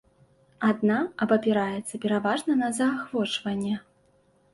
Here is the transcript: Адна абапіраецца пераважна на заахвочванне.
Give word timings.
Адна 0.69 0.95
абапіраецца 1.25 1.99
пераважна 2.05 2.55
на 2.61 2.69
заахвочванне. 2.79 3.75